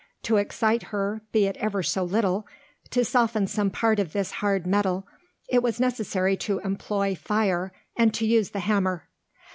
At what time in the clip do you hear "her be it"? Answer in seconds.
0.89-1.55